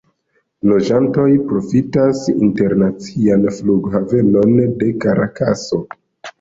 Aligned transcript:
La 0.69 0.69
loĝantoj 0.69 1.25
profitas 1.51 2.23
internacian 2.33 3.47
flughavenon 3.61 4.59
de 4.83 4.93
Karakaso. 5.07 5.85